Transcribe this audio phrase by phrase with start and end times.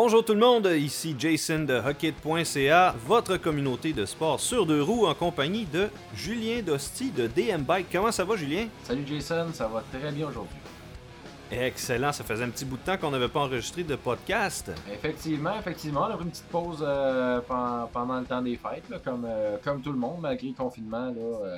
[0.00, 5.08] Bonjour tout le monde, ici Jason de Hockey.ca, votre communauté de sport sur deux roues
[5.08, 7.88] en compagnie de Julien Dosti de DM Bike.
[7.90, 8.68] Comment ça va Julien?
[8.84, 10.54] Salut Jason, ça va très bien aujourd'hui.
[11.50, 14.70] Excellent, ça faisait un petit bout de temps qu'on n'avait pas enregistré de podcast.
[14.88, 18.88] Effectivement, effectivement, on a pris une petite pause euh, pen- pendant le temps des fêtes,
[18.88, 21.06] là, comme, euh, comme tout le monde, malgré le confinement.
[21.06, 21.56] Là, euh.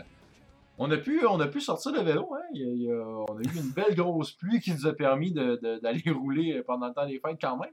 [0.81, 2.41] On, a pu, on a pu sortir le vélo, hein.
[2.55, 4.87] Il y a- il y a- on a eu une belle grosse pluie qui nous
[4.87, 7.71] a permis d'aller rouler pendant le temps des fêtes quand même.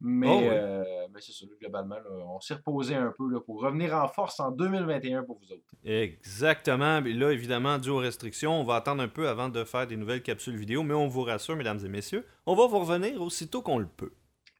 [0.00, 0.48] Mais, Oh oui.
[0.50, 4.08] euh, mais c'est là, globalement, là, on s'est reposé un peu là, pour revenir en
[4.08, 5.62] force en 2021 pour vous autres.
[5.84, 7.00] Exactement.
[7.00, 10.22] Là, évidemment, dû aux restrictions, on va attendre un peu avant de faire des nouvelles
[10.22, 13.78] capsules vidéo, mais on vous rassure, mesdames et messieurs, on va vous revenir aussitôt qu'on
[13.78, 14.12] le peut.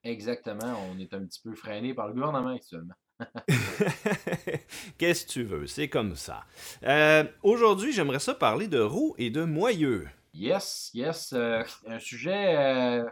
[0.05, 2.95] Exactement, on est un petit peu freiné par le gouvernement actuellement.
[4.99, 5.67] Qu'est-ce que tu veux?
[5.67, 6.45] C'est comme ça.
[6.85, 10.09] Euh, Aujourd'hui, j'aimerais ça parler de roues et de moyeux.
[10.35, 11.33] Yes, yes.
[11.33, 13.05] euh, un sujet euh,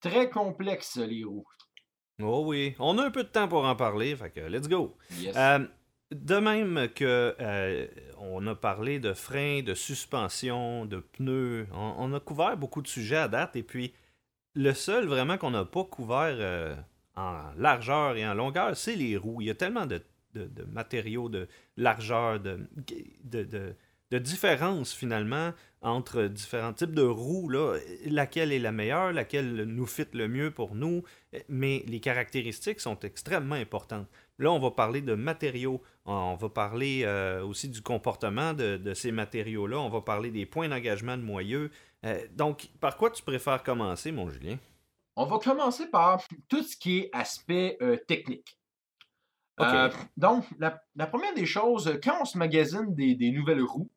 [0.00, 1.46] très complexe, les roues.
[2.20, 4.96] Oh oui, on a un peu de temps pour en parler, fait que let's go.
[5.18, 5.36] Yes.
[5.36, 5.60] Euh,
[6.10, 7.34] de même que
[8.18, 12.88] on a parlé de freins, de suspension, de pneus, on, on a couvert beaucoup de
[12.88, 13.94] sujets à date et puis
[14.54, 16.76] le seul vraiment qu'on n'a pas couvert
[17.16, 19.40] en largeur et en longueur, c'est les roues.
[19.40, 20.02] Il y a tellement de,
[20.70, 22.66] matériaux, de largeur, de,
[23.24, 23.74] de,
[24.84, 27.50] finalement entre différents types de roues.
[28.06, 31.02] Laquelle est la meilleure, laquelle nous fit le mieux pour nous,
[31.48, 34.08] mais les caractéristiques sont extrêmement importantes.
[34.38, 38.94] Là, on va parler de matériaux, on va parler euh, aussi du comportement de, de
[38.94, 41.70] ces matériaux-là, on va parler des points d'engagement de moyeux.
[42.04, 44.58] Euh, donc, par quoi tu préfères commencer, mon Julien?
[45.16, 48.58] On va commencer par tout ce qui est aspect euh, technique.
[49.60, 53.62] Euh, donc, la, la première des choses, euh, quand on se magasine des, des nouvelles
[53.62, 53.90] roues,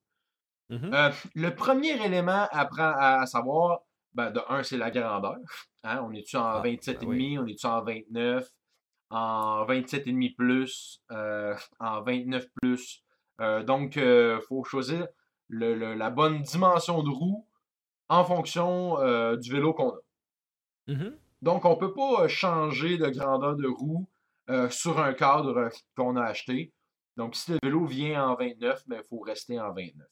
[0.69, 0.91] Mhm.
[0.95, 3.81] euh, le premier élément à, prendre- à, à savoir,
[4.15, 5.35] ben, de un, c'est la grandeur.
[5.83, 7.37] Hein, on est-tu en Ah, 27,5, ben oui.
[7.39, 8.49] on est-tu en 29,
[9.11, 13.03] en 27,5 plus, euh, en 29 plus.
[13.65, 15.07] Donc, il faut choisir
[15.49, 17.47] le- le- la bonne dimension de roue
[18.09, 18.95] en fonction
[19.37, 19.99] du vélo qu'on a.
[20.87, 21.15] Mhm.
[21.41, 24.07] Donc, on ne peut pas euh, changer de grandeur de roue
[24.49, 26.71] euh, sur un cadre euh, qu'on a acheté.
[27.17, 30.07] Donc, si le vélo vient en 29, il faut rester en 29.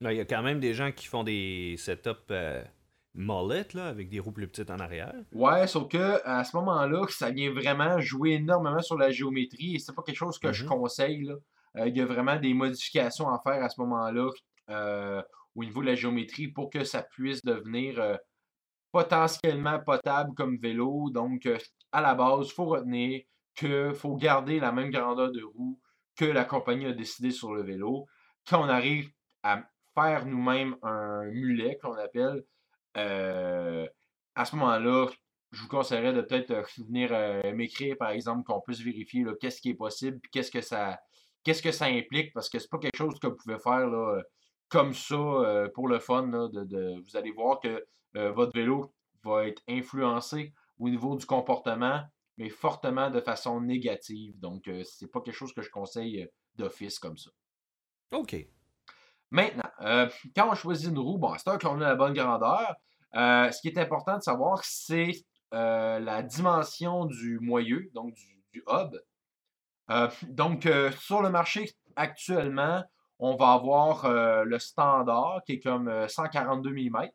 [0.00, 2.62] Là, Il y a quand même des gens qui font des setups euh,
[3.14, 5.14] mullet, là, avec des roues plus petites en arrière.
[5.32, 9.78] Ouais, sauf que à ce moment-là, ça vient vraiment jouer énormément sur la géométrie et
[9.78, 10.68] c'est pas quelque chose que je Mhm.
[10.70, 11.22] conseille.
[11.24, 11.34] là.
[11.78, 14.30] Euh, il y a vraiment des modifications à faire à ce moment-là
[14.70, 15.22] euh,
[15.54, 18.18] au niveau de la géométrie pour que ça puisse devenir
[18.92, 21.10] potentiellement potable comme vélo.
[21.10, 21.58] Donc, euh,
[21.92, 23.22] à la base, il faut retenir
[23.54, 25.80] qu'il faut garder la même grandeur de roue
[26.16, 28.06] que la compagnie a décidé sur le vélo.
[28.48, 29.10] Quand on arrive
[29.42, 29.62] à
[29.94, 32.44] faire nous-mêmes un mulet, qu'on appelle,
[32.96, 33.86] euh,
[34.34, 35.08] à ce moment-là,
[35.52, 37.10] je vous conseillerais de peut-être euh, venir
[37.54, 40.98] m'écrire, par exemple, qu'on puisse vérifier qu'est-ce qui est possible, qu'est-ce que ça
[41.44, 44.20] qu'est-ce que ça implique, parce que c'est pas quelque chose que vous pouvez faire là,
[44.68, 46.26] comme ça euh, pour le fun.
[46.28, 51.16] là, de, de- vous allez voir que euh, votre vélo va être influencé au niveau
[51.16, 52.02] du comportement,
[52.36, 54.38] mais fortement de façon négative.
[54.38, 56.26] Donc, euh, c'est pas quelque chose que je conseille euh,
[56.56, 57.30] d'office comme ça.
[58.12, 58.36] OK.
[59.30, 59.68] Maintenant,
[60.36, 62.74] quand on choisit une roue, bon, c'est sûr qu'on a la bonne grandeur.
[63.12, 65.10] Ce qui est important de savoir, c'est
[65.50, 68.96] la dimension du moyeu, donc du, du hub.
[70.28, 70.68] Donc,
[71.00, 72.84] sur le marché actuellement,
[73.18, 77.08] on va avoir euh, le standard qui est comme euh, 142 mm.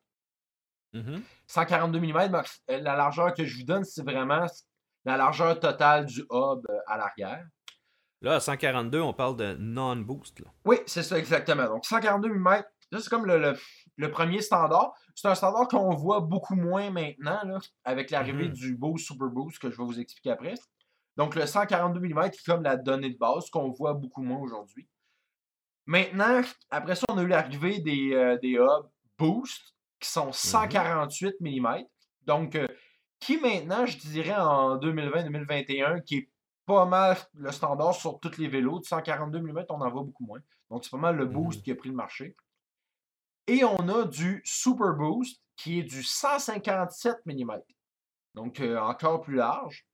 [0.93, 1.21] Mhm.
[1.47, 4.45] 142 mm, la largeur que je vous donne, c'est vraiment
[5.05, 7.45] la largeur totale du hub euh, à l'arrière.
[8.21, 10.43] Là, à 142, on parle de non-boost.
[10.65, 11.65] Oui, c'est ça exactement.
[11.67, 13.57] Donc 142 mm, ça c'est comme le, le-
[13.97, 14.93] le premier standard.
[15.15, 18.53] C'est un standard qu'on voit beaucoup moins maintenant là, avec l'arrivée Mhm.
[18.53, 20.53] du Boost Super Boost que je vais vous expliquer après.
[21.17, 24.87] Donc le 142 mm est comme la donnée de base qu'on voit beaucoup moins aujourd'hui.
[25.85, 31.35] Maintenant, après ça, on a eu l'arrivée des, euh, des hubs Boost qui sont 148
[31.39, 31.83] mm.
[32.23, 32.67] Donc, euh,
[33.19, 36.29] qui maintenant, je dirais en 2020-2021, qui est
[36.65, 38.79] pas mal le standard sur tous les vélos.
[38.79, 40.39] De 142 mm, on en voit beaucoup moins.
[40.69, 41.63] Donc, c'est pas mal le boost Mhm.
[41.63, 42.35] qui a pris le marché.
[43.47, 47.51] Et on a du Super Boost qui est du 157 mm.
[48.35, 49.85] Donc, euh, encore plus large.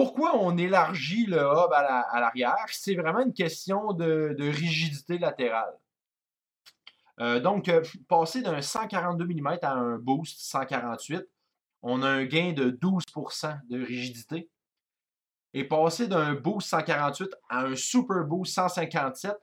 [0.00, 2.56] Pourquoi on élargit le hub à la- à l'arrière?
[2.70, 5.74] C'est vraiment une question de, de rigidité latérale.
[7.20, 11.28] Euh, donc, euh, passer d'un 142 mm à un boost 148,
[11.82, 14.48] on a un gain de 12% de rigidité.
[15.52, 19.34] Et passer d'un boost 148 à un super boost 157,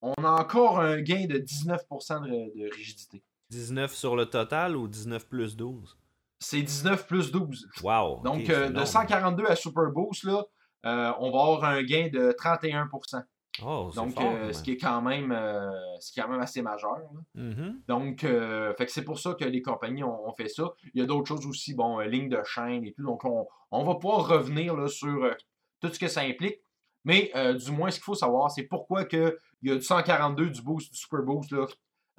[0.00, 3.22] on a encore un gain de 19% de, de rigidité.
[3.50, 5.99] 19 sur le total ou 19 plus 12?
[6.40, 7.68] C'est 19 plus 12.
[7.82, 8.22] Wow.
[8.24, 8.86] Donc, euh, de énorme.
[8.86, 10.42] 142 à Super Boost, là,
[10.86, 13.22] euh, on va avoir un gain de 31%.
[13.62, 16.40] Oh, Donc, fort, euh, ce qui est quand même, euh, ce qui est quand même
[16.40, 16.98] assez majeur.
[17.34, 17.82] Mhm.
[17.86, 20.72] Donc, fait que c'est pour ça que les compagnies ont, ont fait ça.
[20.94, 23.02] Il y a d'autres choses aussi, bon, ligne de chaîne et tout.
[23.02, 25.30] Donc, on, on va pouvoir revenir là, sur
[25.80, 26.60] tout ce que ça implique.
[27.04, 30.50] Mais du moins, ce qu'il faut savoir, c'est pourquoi que il y a du 142,
[30.50, 31.52] du boost, du super boost.
[31.52, 31.66] Là.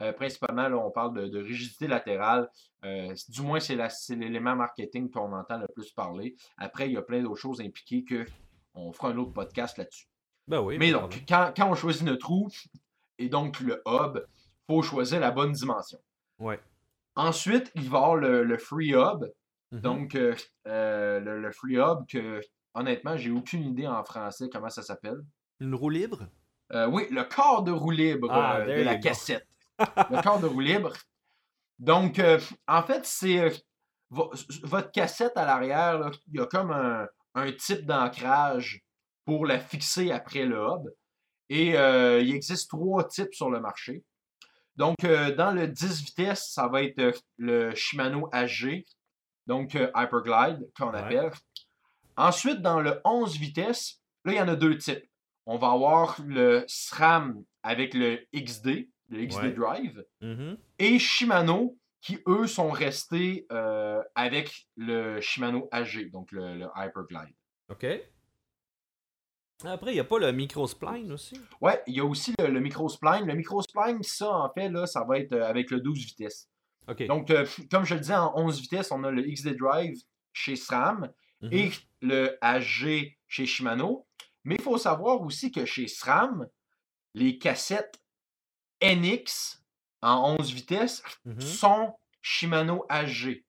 [0.01, 2.49] Euh, principalement, là, on parle de, de rigidité latérale.
[2.83, 3.75] Euh, du moins, c'est
[4.15, 6.35] l'élément marketing qu'on entend le plus parler.
[6.57, 8.25] Après, il y a plein d'autres choses impliquées que
[8.73, 10.07] on fera un autre podcast là-dessus.
[10.47, 10.77] Ben oui.
[10.79, 12.49] Mais de donc, quand, quand on choisit notre roue
[13.19, 15.99] et donc le hub, il faut choisir la bonne dimension.
[16.39, 16.59] Ouais.
[17.15, 19.25] Ensuite, il va y avoir le, le free hub.
[19.71, 19.81] Mhm.
[19.81, 20.33] Donc, euh,
[20.65, 22.41] le, le free hub, que
[22.73, 25.21] honnêtement, j'ai aucune idée en français comment ça s'appelle.
[25.59, 26.27] Une roue libre?
[26.73, 29.09] Oui, le corps de roue libre Ah, de la go.
[30.09, 30.93] Le corps de roue libre.
[31.79, 33.49] Donc, euh, en fait, c'est euh,
[34.09, 34.31] vo-
[34.63, 38.81] votre cassette à l'arrière, il y a comme un, un type d'ancrage
[39.25, 40.89] pour la fixer après le hub.
[41.49, 44.03] Et euh, il existe trois types sur le marché.
[44.75, 48.85] Donc, euh, dans le 10 vitesses, ça va être le Shimano HG,
[49.47, 50.99] donc Hyperglide, qu'on Ouais.
[50.99, 51.31] appelle.
[52.15, 55.03] Ensuite, dans le 11 vitesses, là, il y en a deux types.
[55.45, 59.51] On va avoir le SRAM avec le XD, le XD Ouais.
[59.51, 60.57] Drive, Mhm.
[60.79, 67.35] et Shimano, qui eux sont restés euh, avec le Shimano HG, donc le, le Hyperglide.
[67.69, 67.85] OK.
[69.63, 71.39] Après, il n'y a pas le microspline aussi?
[71.61, 73.27] Ouais, il y a aussi le, le microspline.
[73.27, 76.49] Le microspline, ça, en fait, là, ça va être euh, avec le 12 vitesses.
[76.87, 77.05] OK.
[77.05, 79.95] Donc, euh, comme je le disais, en 11 vitesses, on a le XD Drive
[80.33, 81.11] chez SRAM
[81.41, 81.53] Mhm.
[81.53, 81.71] et
[82.01, 84.07] le HG chez Shimano.
[84.43, 86.47] Mais il faut savoir aussi que chez SRAM,
[87.13, 88.00] les cassettes
[88.81, 89.61] NX
[90.01, 91.41] en 11 vitesses Mhm.
[91.41, 93.43] sont Shimano HG,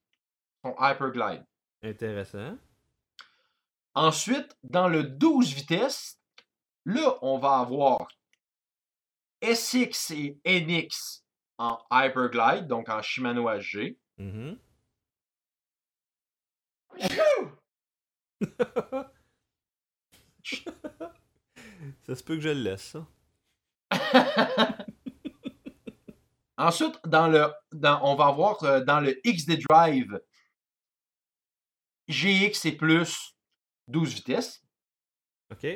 [0.65, 1.45] sont Hyperglide.
[1.83, 2.57] Intéressant.
[3.95, 6.19] Ensuite, dans le 12 vitesses,
[6.85, 8.09] là, on va avoir
[9.43, 11.25] SX et NX
[11.59, 13.99] en Hyperglide, donc en Shimano HG.
[14.19, 14.59] Mhm.
[22.05, 23.07] Ça se peut que je le laisse, ça.
[26.59, 30.21] Ensuite, dans le, dans, on va avoir euh, dans le XD Drive
[32.09, 33.37] GX et plus
[33.89, 34.63] 12 vitesses.
[35.51, 35.67] OK.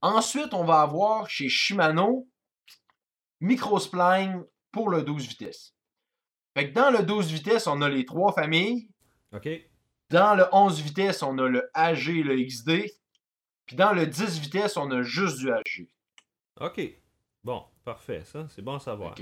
[0.00, 2.28] Ensuite, on va avoir chez Shimano
[3.40, 5.74] Microspline pour le 12 vitesses.
[6.56, 8.88] Fait que dans le 12 vitesses, on a les trois familles.
[9.32, 9.48] OK.
[10.10, 12.90] Dans le 11 vitesses, on a le AG et le XD.
[13.66, 15.88] Puis dans le 10 vitesses, on a juste du AG.
[16.60, 16.80] OK.
[17.44, 18.46] Bon, parfait, ça.
[18.48, 19.14] C'est bon à savoir.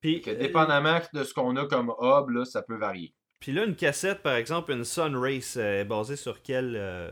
[0.00, 3.14] Puis, que euh, dépendamment de ce qu'on a comme hub, là, ça peut varier.
[3.40, 7.10] puis là, une cassette, par exemple, une Sunrace, euh, est basée sur quel, euh,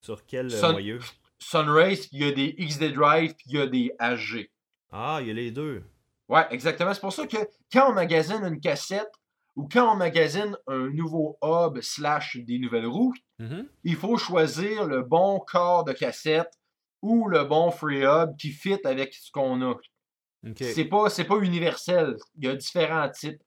[0.00, 0.98] sur quel euh, Sun- moyeu?
[1.38, 4.50] Sunrace, il y a des XD Drive, puis il y a des AG.
[4.92, 5.82] Ah, il y a les deux.
[6.28, 6.94] Ouais, exactement.
[6.94, 7.36] C'est pour ça que
[7.72, 9.10] quand on magasine une cassette
[9.56, 13.66] ou quand on magasine un nouveau hub slash des nouvelles roues, Mhm.
[13.84, 16.52] il faut choisir le bon corps de cassette
[17.02, 19.74] ou le bon free hub qui fit avec ce qu'on a.
[20.58, 22.16] C'est pas, c'est pas universel.
[22.36, 23.40] Il y a différents types.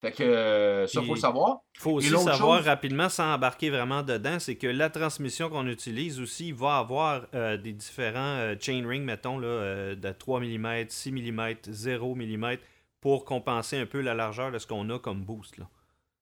[0.00, 1.58] Fait que euh, ça, faut le savoir.
[1.74, 5.66] Il faut aussi savoir chose- rapidement, sans embarquer vraiment dedans, c'est que la transmission qu'on
[5.66, 11.10] utilise aussi va avoir euh, des différents euh, chainring, mettons, là, de 3 mm, 6
[11.10, 12.56] mm, 0 mm,
[13.00, 15.58] pour compenser un peu la largeur de ce qu'on a comme boost.
[15.58, 15.68] Là.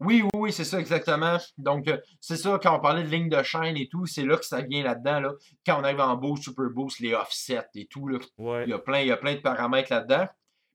[0.00, 1.38] Oui, oui, oui, c'est ça exactement.
[1.56, 4.36] Donc, euh, c'est ça, quand on parlait de ligne de chaîne et tout, c'est là
[4.36, 5.20] que ça vient là-dedans.
[5.20, 5.32] Là.
[5.64, 8.64] Quand on arrive en boost, super boost, les offsets et tout, là, Ouais.
[8.64, 10.26] il, y a plein, il y a plein de paramètres là-dedans.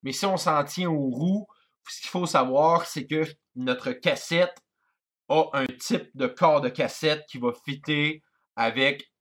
[0.01, 1.45] Mais si on s'en tient aux roues,
[1.87, 3.23] ce qu'il faut savoir, c'est que
[3.55, 4.57] notre cassette
[5.29, 8.23] a un type de corps de cassette qui va fitter
[8.55, 9.11] avec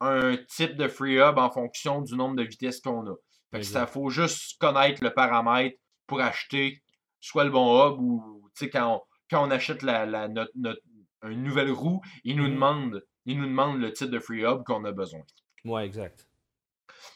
[0.00, 3.14] un type de free hub en fonction du nombre de vitesses qu'on a.
[3.52, 6.82] Fait que ça, faut juste connaître le paramètre pour acheter
[7.20, 10.52] soit le bon hub ou tu sais, quand on, quand on achète la, la- notre,
[10.54, 10.80] notre-
[11.24, 12.54] une nouvelle roue, il nous, Mhm.
[12.54, 15.22] demande, il nous demande le type de free hub qu'on a besoin.
[15.64, 16.28] Ouais, exact.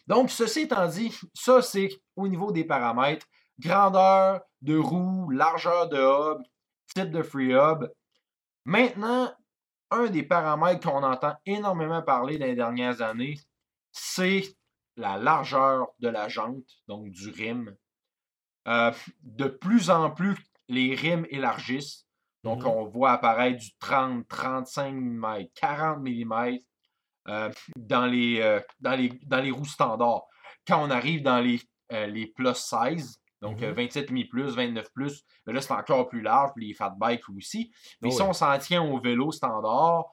[0.06, 3.26] Donc, ceci étant dit, ça, c'est au niveau des paramètres.
[3.60, 6.42] Grandeur de roue, largeur de hub,
[6.94, 7.86] type de free hub.
[8.64, 9.32] Maintenant,
[9.90, 13.38] un des paramètres qu'on entend énormément parler dans les dernières années,
[13.92, 14.42] c'est
[14.96, 17.74] la largeur de la jante, donc du rim.
[18.66, 20.36] Euh, de plus en plus,
[20.68, 22.06] les rims élargissent.
[22.44, 22.68] Donc, Mhm.
[22.68, 26.58] on voit apparaître du 30, 35 mm, 40 mm
[27.28, 30.24] euh, dans, les, euh, dans, les, dans les roues standards.
[30.66, 31.60] Quand on arrive dans les,
[31.92, 33.64] euh, les plus size, Donc, Mhm.
[33.66, 35.22] euh, 27,5 plus, 29 plus.
[35.46, 37.70] Mais là, c'est encore plus large, puis les fat bikes aussi.
[38.02, 40.06] Mais Oh si on s'en tient au vélo standard,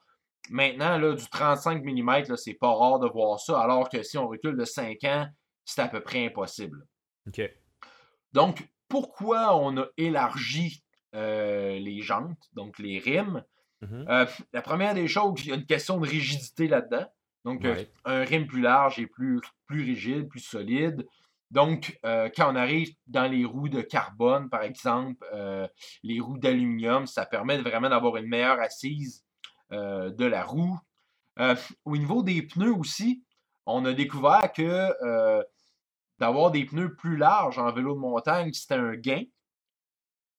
[0.52, 4.20] maintenant, là, du 35 mm, là, c'est pas rare de voir ça, alors que si
[4.20, 5.28] on recule de 5 ans,
[5.64, 6.86] c'est à peu près impossible.
[7.28, 7.42] OK.
[8.32, 13.44] Donc, pourquoi on a élargi euh, les jantes, donc les rimes?
[13.82, 14.06] Mhm.
[14.10, 17.06] Euh, la première des choses, il y a une question de rigidité là-dedans.
[17.44, 17.92] Donc, euh, Ouais.
[18.06, 21.06] un rime plus large et plus, plus rigide, plus solide.
[21.52, 25.26] Donc, euh, quand on arrive dans les roues de carbone, par exemple,
[26.04, 29.24] les roues d'aluminium, ça permet vraiment d'avoir une meilleure assise
[29.72, 30.80] de la roue.
[31.86, 33.24] Au niveau des pneus aussi,
[33.66, 35.44] on a découvert que
[36.20, 39.24] d'avoir des pneus plus larges en vélo de montagne, c'était un gain.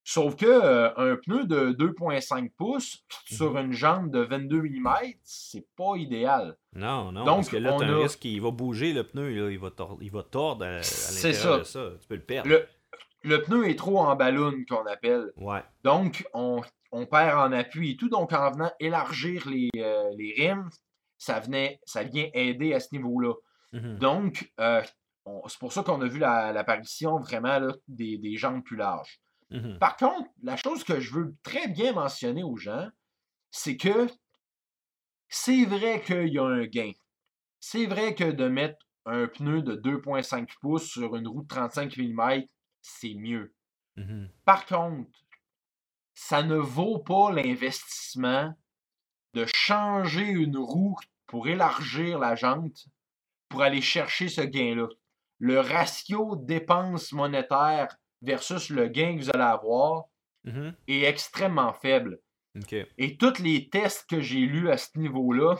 [0.08, 4.88] Sauf que euh, un pneu de 2,5 pouces sur une jambe de 22 mm,
[5.24, 6.56] c'est pas idéal.
[6.74, 7.24] Non, non.
[7.24, 9.30] Donc, parce que là, on tu as un a- risque qu'il va bouger le pneu,
[9.30, 11.58] là, il, va tordre, il va tordre à, l'intérieur ça.
[11.58, 11.90] de ça.
[12.00, 12.48] Tu peux le perdre.
[12.48, 12.68] Le,
[13.24, 15.32] le pneu est trop en ballon, qu'on appelle.
[15.38, 15.64] Ouais.
[15.82, 18.08] Donc, on, on perd en appui et tout.
[18.08, 20.68] Donc, en venant élargir les, euh, les rimes,
[21.18, 23.34] ça, venait, ça vient aider à ce niveau-là.
[23.72, 23.98] Mhm.
[23.98, 24.82] Donc, euh,
[25.48, 29.20] c'est pour ça qu'on a vu la- l'apparition vraiment là, des, des jambes plus larges.
[29.50, 29.78] Mhm.
[29.78, 32.88] Par contre, la chose que je veux très bien mentionner aux gens,
[33.50, 34.08] c'est que
[35.28, 36.92] c'est vrai qu'il y a un gain.
[37.60, 41.96] C'est vrai que de mettre un pneu de 2,5 pouces sur une roue de 35
[41.96, 42.42] mm,
[42.80, 43.54] c'est mieux.
[43.96, 44.30] Mhm.
[44.44, 45.10] Par contre,
[46.14, 48.54] ça ne vaut pas l'investissement
[49.34, 52.86] de changer une roue pour élargir la jante
[53.48, 54.88] pour aller chercher ce gain-là.
[55.38, 57.88] Le ratio dépense monétaire
[58.22, 60.04] versus le gain que vous allez avoir
[60.44, 60.74] Mhm.
[60.88, 62.20] est extrêmement faible.
[62.96, 65.56] Et tous les tests que j'ai lus à ce niveau-là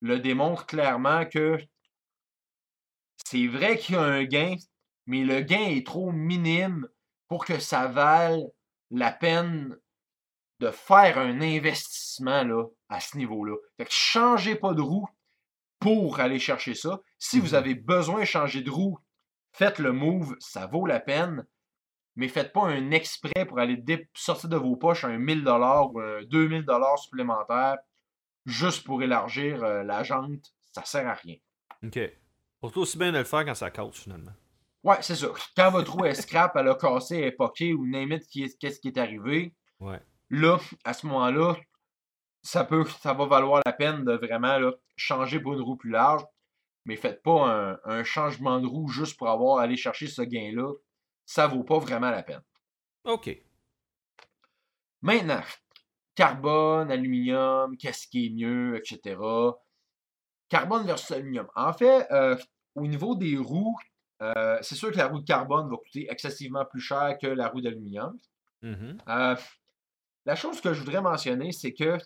[0.00, 1.58] le démontrent clairement que
[3.24, 4.56] c'est vrai qu'il y a un gain,
[5.06, 6.88] mais le gain est trop minime
[7.28, 8.40] pour que ça vale
[8.90, 9.76] la peine
[10.60, 13.56] de faire un investissement là, à ce niveau-là.
[13.76, 15.06] Fait que changez pas de roue
[15.78, 17.00] pour aller chercher ça.
[17.18, 17.54] Si vous Mhm.
[17.54, 18.98] avez besoin de changer de roue,
[19.58, 21.44] faites le move, ça vaut la peine.
[22.16, 23.80] Mais faites pas un exprès pour aller
[24.14, 27.78] sortir de vos poches un 1000 dollars ou un 2000 dollars supplémentaires
[28.46, 30.52] juste pour élargir euh, la jante.
[30.72, 31.36] Ça sert à rien.
[31.84, 31.98] OK.
[32.60, 34.32] Surtout aussi bien de le faire quand ça casse, finalement.
[34.82, 35.28] Ouais, c'est ça.
[35.56, 38.88] Quand votre roue est scrap, elle a cassé, elle est poquée ou n'importe qu'est-ce qui
[38.88, 40.00] est arrivé, Ouais.
[40.30, 41.56] là, à ce moment-là,
[42.42, 45.90] ça peut, ça va valoir la peine de vraiment là, changer pour une roue plus
[45.90, 46.22] large.
[46.88, 50.72] Mais faites pas un, un changement de roue juste pour avoir aller chercher ce gain-là.
[51.26, 52.40] Ça vaut pas vraiment la peine.
[53.04, 53.30] OK.
[55.02, 55.42] Maintenant,
[56.14, 59.20] carbone, aluminium, qu'est-ce qui est mieux, etc.
[60.48, 61.46] Carbone versus aluminium.
[61.54, 62.36] En fait, euh,
[62.74, 63.78] au niveau des roues,
[64.22, 67.48] euh, c'est sûr que la roue de carbone va coûter excessivement plus cher que la
[67.48, 68.18] roue d'aluminium.
[68.62, 68.96] Mhm.
[69.08, 69.36] Euh,
[70.24, 71.98] la chose que je voudrais mentionner, c'est que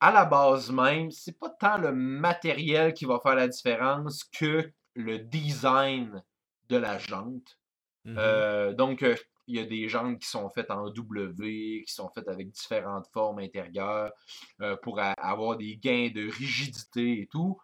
[0.00, 4.72] à la base même, c'est pas tant le matériel qui va faire la différence que
[4.94, 6.22] le design
[6.68, 7.58] de la jante.
[8.04, 8.16] Mhm.
[8.18, 9.14] Euh, donc, euh,
[9.46, 13.08] il y a des jantes qui sont faites en W, qui sont faites avec différentes
[13.12, 14.12] formes intérieures
[14.60, 17.58] euh, pour avoir des gains de rigidité et tout.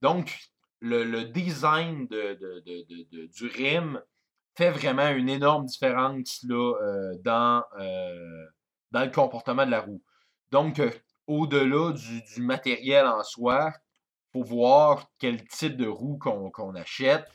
[0.00, 0.38] Donc,
[0.80, 2.60] le, le design de, de-
[3.10, 4.00] de- du rim
[4.56, 7.64] fait vraiment une énorme différence là, euh, dans,
[8.92, 10.02] dans le comportement de la roue.
[10.50, 10.80] Donc,
[11.26, 13.72] au-delà du, du matériel en soi,
[14.32, 17.30] faut voir quel type de roue qu'on achète.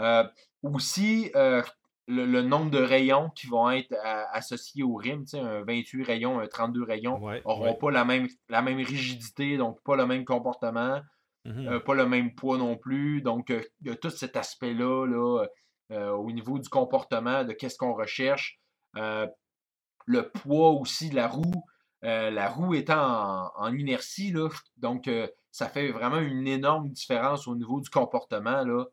[0.00, 0.24] Euh,
[0.62, 1.62] aussi, euh,
[2.08, 3.94] le, le nombre de rayons qui vont être
[4.32, 7.78] associés au rim, tu sais, un 28 rayons, un 32 rayons, n'auront ouais.
[7.78, 11.00] pas la même, la même rigidité, donc pas le même comportement,
[11.44, 11.68] Mhm.
[11.68, 13.22] euh, pas le même poids non plus.
[13.22, 15.44] Donc, il y a tout cet aspect-là là,
[15.92, 18.58] euh, au niveau du comportement, de qu'est-ce qu'on recherche.
[18.94, 21.64] Le poids aussi de la roue.
[22.06, 24.48] Euh, la roue étant en, en inertie, là,
[24.78, 28.84] donc euh, ça fait vraiment une énorme différence au niveau du comportement, là,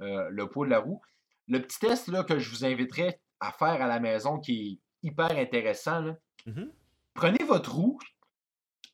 [0.00, 1.00] euh, le poids de la roue.
[1.48, 5.06] Le petit test là, que je vous inviterais à faire à la maison qui est
[5.08, 6.72] hyper intéressant, là, Mhm.
[7.14, 7.98] prenez votre roue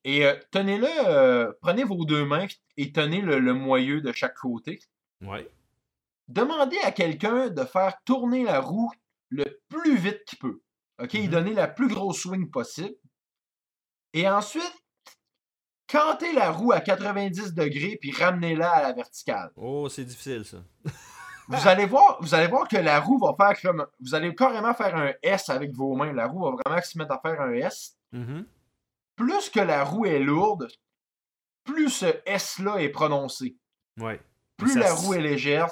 [0.04, 4.80] et tenez-le, prenez vos deux mains et tenez le, le moyeu de chaque côté.
[5.22, 5.48] Ouais.
[6.28, 8.90] Demandez à quelqu'un de faire tourner la roue
[9.30, 10.60] le plus vite qu'il peut.
[11.02, 11.14] OK?
[11.14, 11.30] Et Mhm.
[11.30, 12.94] donner la plus grosse swing possible.
[14.18, 14.74] Et ensuite,
[15.90, 19.50] cantez la roue à 90 degrés puis ramenez-la à la verticale.
[19.56, 20.58] Oh, c'est difficile, ça.
[21.48, 23.86] Vous allez voir, vous allez voir que la roue va faire comme.
[24.00, 26.12] Vous allez carrément faire un S avec vos mains.
[26.12, 27.96] La roue va vraiment se mettre à faire un S.
[28.12, 28.44] Mhm.
[29.16, 30.68] Plus que la roue est lourde,
[31.64, 33.56] plus ce S-là est prononcé.
[33.98, 34.20] Ouais.
[34.58, 35.70] Plus Ça la s- roue est légère,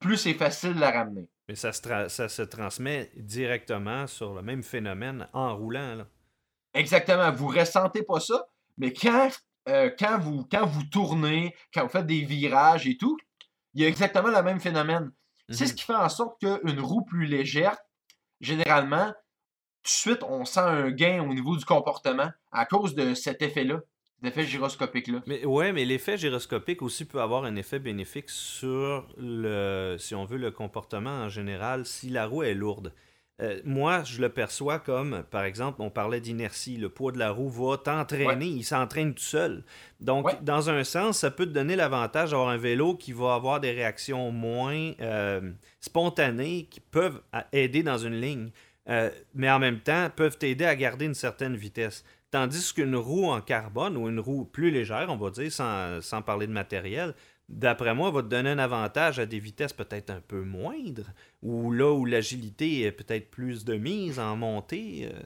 [0.00, 1.28] plus c'est facile de la ramener.
[1.48, 5.94] Mais ça se, ça se transmet directement sur le même phénomène en roulant.
[5.94, 6.06] Là.
[6.74, 7.30] Exactement.
[7.32, 9.30] Vous ressentez pas ça, mais quand,
[9.68, 13.16] euh, quand, vous, quand vous tournez, quand vous faites des virages et tout,
[13.74, 15.10] il y a exactement le même phénomène.
[15.50, 15.76] C'est ce mhm.
[15.76, 17.76] qui fait en sorte qu'une roue plus légère,
[18.40, 19.12] généralement,
[19.82, 23.40] tout de suite, on sent un gain au niveau du comportement à cause de cet
[23.42, 23.80] effet-là.
[24.20, 25.22] L'effet gyroscopique-là.
[25.26, 30.24] Mais ouais, mais l'effet gyroscopique aussi peut avoir un effet bénéfique sur le, si on
[30.24, 32.92] veut, le comportement en général si la roue est lourde.
[33.40, 36.76] Euh, moi, je le perçois comme, par exemple, on parlait d'inertie.
[36.76, 39.64] Le poids de la roue va t'entraîner, il s'entraîne tout seul.
[40.00, 43.60] Donc, dans un sens, ça peut te donner l'avantage d'avoir un vélo qui va avoir
[43.60, 47.20] des réactions moins euh, spontanées qui peuvent
[47.52, 48.50] aider dans une ligne,
[48.88, 52.04] euh, mais en même temps peuvent t'aider à garder une certaine vitesse.
[52.32, 56.22] Tandis qu'une roue en carbone ou une roue plus légère, on va dire, sans, sans
[56.22, 57.14] parler de matériel,
[57.48, 61.06] d'après moi, va te donner un avantage à des vitesses peut-être un peu moindres,
[61.42, 65.18] ou là où l'agilité est peut-être plus de mise en montée, euh,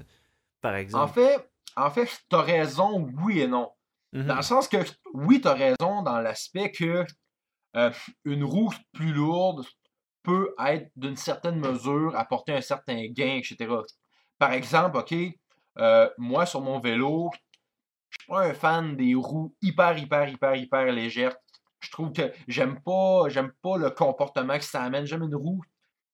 [0.61, 1.05] par exemple.
[1.05, 3.71] En fait, en fait tu as raison, oui et non.
[4.13, 4.27] Mhm.
[4.27, 4.77] Dans le sens que,
[5.15, 7.05] oui, tu as raison dans l'aspect que
[7.77, 7.91] euh,
[8.25, 9.65] une roue plus lourde
[10.23, 13.75] peut être d'une certaine mesure, apporter un certain gain, etc.
[14.39, 15.15] Par exemple, OK,
[15.79, 17.31] euh, moi sur mon vélo,
[18.11, 21.35] je suis pas un fan des roues hyper, hyper, hyper, hyper légères
[21.83, 25.05] je trouve que j'aime pas, j'aime pas le comportement que ça amène.
[25.05, 25.63] J'aime une roue,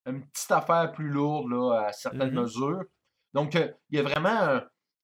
[0.06, 2.40] une petite affaire plus lourde là, à certaines mm-hmm.
[2.40, 2.84] mesures.
[3.34, 4.60] Donc, euh, il y a vraiment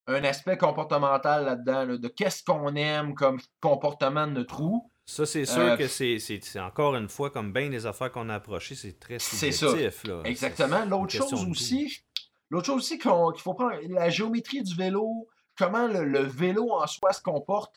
[0.07, 4.91] un, aspect comportemental là-dedans, de qu'est-ce qu'on aime comme comportement de notre roue.
[5.05, 8.35] Ça, c'est sûr euh, que c'est, encore une fois, comme bien des affaires qu'on a
[8.35, 10.03] approchées, c'est très subjectif.
[10.03, 10.21] Ça.
[10.23, 10.83] Exactement.
[10.85, 12.03] L'autre chose aussi,
[12.49, 17.13] l'autre chose aussi qu'il faut prendre, la géométrie du vélo, comment le vélo en soi
[17.13, 17.75] se comporte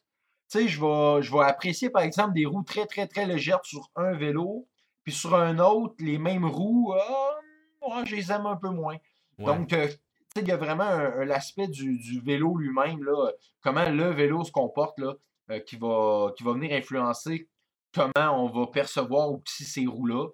[0.51, 3.65] tu sais, je vais, je vais apprécier, par exemple, des roues très, très, très légères
[3.65, 4.67] sur un vélo,
[5.05, 8.97] puis sur un autre, les mêmes roues, ah, je les aime un peu moins.
[9.39, 9.93] Donc, euh, tu
[10.35, 10.91] sais, il y a vraiment
[11.25, 13.31] l'aspect du, du, vélo lui-même, là,
[13.63, 15.15] comment le vélo se comporte, là,
[15.51, 17.49] euh, qui, va, qui va venir influencer
[17.95, 20.29] comment on va percevoir aussi ces roues-là.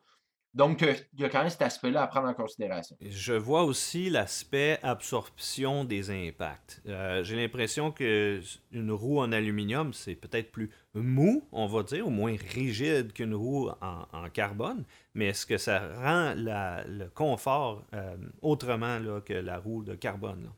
[0.54, 2.96] Donc, euh, il y a quand même cet aspect-là à prendre en considération.
[3.00, 6.80] Je vois aussi l'aspect absorption des impacts.
[6.86, 12.10] Euh, j'ai l'impression qu'une roue en aluminium, c'est peut-être plus mou, on va dire, ou
[12.10, 19.00] moins rigide qu'une roue en, carbone, mais est-ce que ça rend le confort euh, autrement
[19.24, 20.50] que la roue de carbone?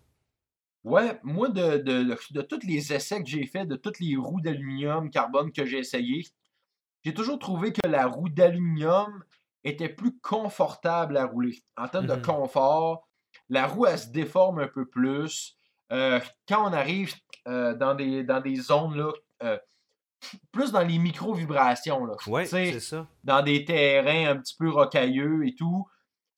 [0.84, 5.10] Ouais, moi, de, de, tous les essais que j'ai faits, de toutes les roues d'aluminium,
[5.10, 6.26] carbone que j'ai essayées,
[7.02, 9.24] j'ai toujours trouvé que la roue d'aluminium
[9.66, 11.62] était plus confortable à rouler.
[11.76, 13.08] En termes de mmh confort,
[13.48, 15.56] la roue, elle se déforme un peu plus.
[15.92, 17.14] Euh, quand on arrive
[17.48, 19.58] euh, dans, des, dans des zones, là, euh,
[20.50, 22.08] plus dans les micro-vibrations,
[22.46, 23.06] c'est ça.
[23.22, 25.86] Dans des terrains un petit peu rocailleux et tout,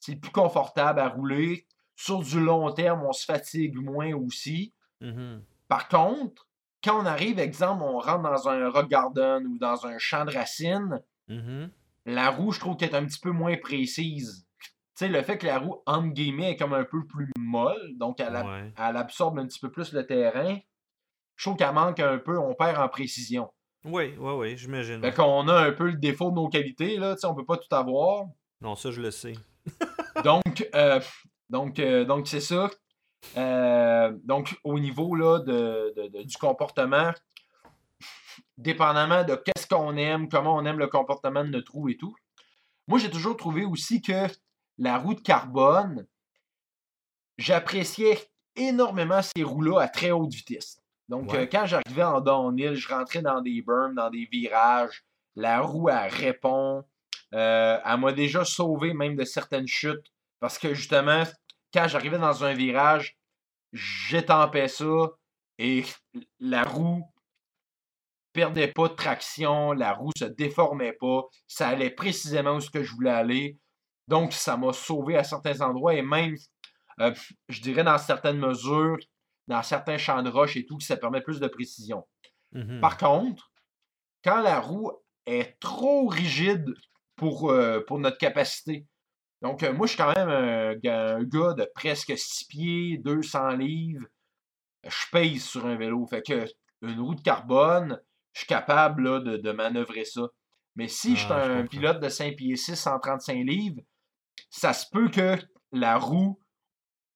[0.00, 1.66] c'est plus confortable à rouler.
[1.96, 4.72] Sur du long terme, on se fatigue moins aussi.
[5.00, 5.38] Mmh
[5.68, 6.46] Par contre,
[6.84, 10.32] quand on arrive, exemple, on rentre dans un rock garden ou dans un champ de
[10.32, 11.66] racines, mmh
[12.08, 14.46] la roue, je trouve qu'elle est un petit peu moins précise.
[14.62, 17.96] Tu sais, le fait que la roue, entre guillemets, est comme un peu plus molle,
[17.96, 18.34] donc elle,
[18.76, 20.58] absorbe un petit peu plus le terrain,
[21.36, 23.50] je trouve qu'elle manque un peu, on perd en précision.
[23.84, 25.00] Oui, oui, oui, j'imagine.
[25.00, 27.44] Fait qu'on a un peu le défaut de nos qualités, là, tu sais, on peut
[27.44, 28.24] pas tout avoir.
[28.60, 29.34] Non, ça, je le sais.
[30.24, 31.00] donc, euh,
[31.48, 32.70] donc, euh, donc c'est ça.
[33.36, 37.12] Euh, donc, au niveau là, de, du comportement,
[38.56, 42.14] dépendamment de qu'est-ce qu'on aime, comment on aime le comportement de notre roue et tout.
[42.86, 44.26] Moi, j'ai toujours trouvé aussi que
[44.78, 46.06] la roue de carbone,
[47.36, 48.18] j'appréciais
[48.56, 50.80] énormément ces roues-là à très haute vitesse.
[51.08, 55.04] Donc, euh, quand j'arrivais en downhill, je rentrais dans des berms, dans des virages,
[55.36, 56.84] la roue, elle répond.
[57.34, 61.24] Euh, elle m'a déjà sauvé même de certaines chutes parce que justement,
[61.72, 63.18] quand j'arrivais dans un virage,
[63.72, 65.12] j'étampais ça
[65.58, 65.84] et
[66.40, 67.04] la roue
[68.32, 72.82] perdais pas de traction, la roue se déformait pas, ça allait précisément où ce que
[72.82, 73.58] je voulais aller.
[74.06, 76.34] Donc, ça m'a sauvé à certains endroits et même,
[77.00, 77.14] euh,
[77.48, 78.98] je dirais, dans certaines mesures,
[79.48, 82.06] dans certains champs de roche et tout, ça permet plus de précision.
[82.52, 83.50] Mmh Par contre,
[84.24, 84.92] quand la roue
[85.26, 86.66] est trop rigide
[87.16, 88.86] pour, euh, pour notre capacité,
[89.42, 93.50] donc euh, moi, je suis quand même un, un, gars de presque 6 pieds, 200
[93.50, 94.06] livres,
[94.84, 96.06] je pèse sur un vélo.
[96.06, 96.46] Fait que
[96.82, 98.00] une roue de carbone,
[98.38, 100.20] je suis capable de, de, manœuvrer ça.
[100.76, 103.82] Mais si je suis ah, un pilote de 5 pieds 6, 135 livres,
[104.48, 105.36] ça se peut que
[105.72, 106.40] la roue,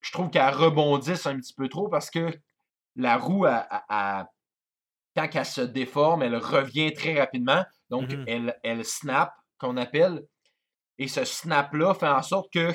[0.01, 2.37] je trouve qu'elle rebondisse un petit peu trop parce que
[2.97, 3.47] la roue,
[5.17, 7.65] quand elle se déforme, elle revient très rapidement.
[7.89, 10.27] Donc, mmh elle, elle snap, qu'on appelle.
[10.99, 12.75] Et ce snap-là fait en sorte que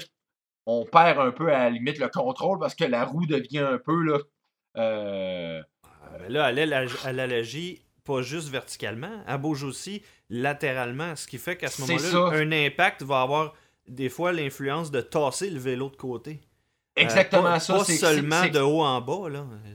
[0.65, 3.77] on perd un peu à la limite le contrôle parce que la roue devient un
[3.77, 4.19] peu là.
[4.77, 11.67] Euh, ah, là, agit pas juste verticalement, elle bouge aussi latéralement, ce qui fait qu'à
[11.67, 13.53] ce moment-là, un impact va avoir
[13.87, 16.41] des fois l'influence de tasser le vélo de côté.
[16.97, 17.75] Euh, Exactement ça.
[17.75, 19.29] Pas seulement de haut en bas.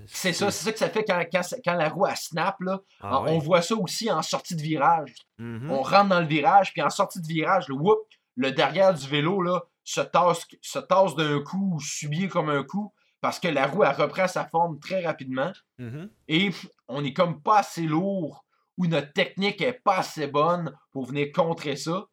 [0.06, 1.22] C'est ça, c'est ça que ça fait quand,
[1.64, 2.56] quand, la roue snap.
[2.60, 5.14] Là, ah on voit ça aussi en sortie de virage.
[5.38, 5.70] Mm-hmm.
[5.70, 8.00] On rentre dans le virage, puis en sortie de virage, le, whoop,
[8.36, 12.64] le derrière du vélo là, se tasse, se tasse d'un coup ou subit comme un
[12.64, 12.92] coup
[13.22, 15.52] parce que la roue elle reprend sa forme très rapidement.
[15.78, 16.10] Mm-hmm.
[16.28, 16.50] Et
[16.88, 18.44] on est comme pas assez lourd
[18.76, 22.06] ou notre technique est pas assez bonne pour venir contrer ça.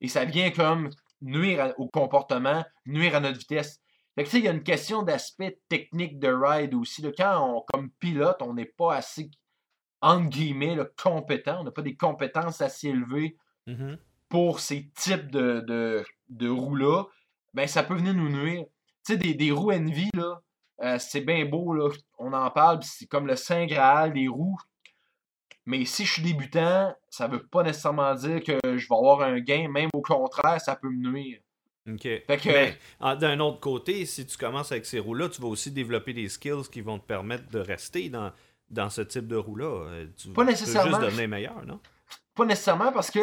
[0.00, 0.90] Et ça vient comme
[1.22, 3.80] nuire au comportement, nuire à notre vitesse.
[4.16, 7.02] Fait que, il y a une question d'aspect technique de ride aussi.
[7.16, 9.30] Quand on, comme pilote, on n'est pas assez,
[10.00, 11.60] entre guillemets, compétent.
[11.60, 13.36] On n'a pas des compétences assez élevées
[13.68, 13.98] mm-hmm.
[14.28, 17.04] pour ces types de, de, roues-là.
[17.54, 18.64] Ben, ça peut venir nous nuire.
[19.04, 20.40] Tu sais, des, des, roues Envy, là,
[20.82, 21.90] euh, c'est bien beau, là.
[22.18, 24.58] On en parle, c'est comme le Saint Graal des roues.
[25.64, 29.40] Mais si je suis débutant, ça veut pas nécessairement dire que je vais avoir un
[29.40, 29.68] gain.
[29.68, 31.40] Même au contraire, ça peut me nuire.
[31.88, 32.08] OK.
[33.20, 36.68] D'un autre côté, si tu commences avec ces roues-là, tu vas aussi développer des skills
[36.70, 38.32] qui vont te permettre de rester dans,
[38.70, 39.88] dans ce type de roue-là.
[39.88, 40.98] Euh, tu pas nécessairement.
[40.98, 41.80] Peux juste devenir meilleur, non?
[42.34, 43.20] Pas nécessairement parce que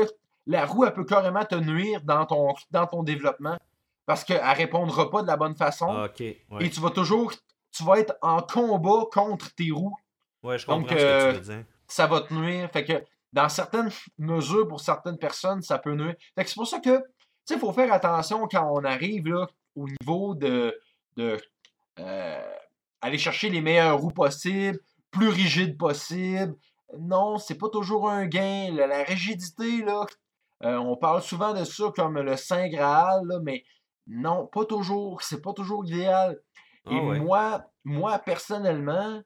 [0.48, 3.58] la roue, elle peut carrément te nuire dans ton, dans ton développement.
[4.06, 5.88] Parce qu'elle ne répondra pas de la bonne façon.
[5.90, 6.10] Ah.
[6.20, 7.34] Et tu vas toujours.
[7.72, 9.96] Tu vas être en combat contre tes roues.
[10.44, 11.66] Ouais, je comprends ce que tu veux euh, dire.
[11.88, 12.70] Ça va te nuire.
[12.72, 16.16] Fait que dans certaines mesures, pour certaines personnes, ça peut nuire.
[16.36, 17.04] Fait que c'est pour ça que
[17.50, 20.80] il faut faire attention quand on arrive là, au niveau de,
[21.18, 21.38] de
[22.00, 22.54] euh,
[23.02, 24.80] aller chercher les meilleures roues possibles,
[25.12, 26.56] plus rigides possible.
[27.00, 28.72] Non, c'est pas toujours un gain.
[28.72, 30.06] La, rigidité, là,
[30.64, 33.64] euh, on parle souvent de ça comme le Saint Graal, mais
[34.08, 35.22] non, pas toujours.
[35.22, 36.40] C'est pas toujours idéal.
[36.90, 39.22] Et ah moi, moi, personnellement,